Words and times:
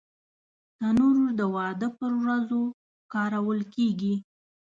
تنور 0.77 1.17
د 1.39 1.41
واده 1.55 1.87
پر 1.99 2.11
ورځو 2.21 2.61
کارول 3.13 3.59
کېږي 3.75 4.15